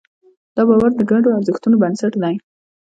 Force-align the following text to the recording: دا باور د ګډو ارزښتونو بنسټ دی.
دا 0.55 0.61
باور 0.67 0.91
د 0.95 1.01
ګډو 1.11 1.35
ارزښتونو 1.37 1.75
بنسټ 1.83 2.13
دی. 2.23 2.35